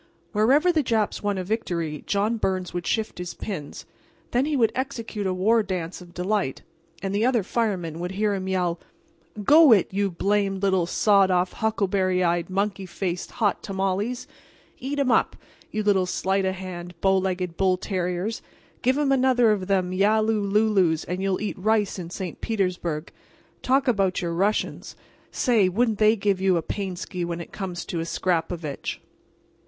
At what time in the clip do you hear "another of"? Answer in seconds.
19.11-19.67